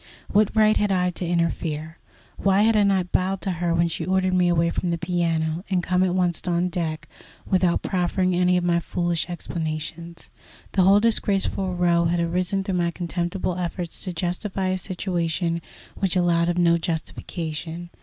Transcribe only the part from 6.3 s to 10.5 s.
on deck, without proffering any of my foolish explanations?